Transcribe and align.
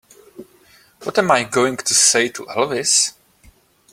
What 1.03 1.19
am 1.19 1.29
I 1.29 1.43
going 1.43 1.77
to 1.77 1.93
say 1.93 2.29
to 2.29 2.43
Elvis? 2.47 3.13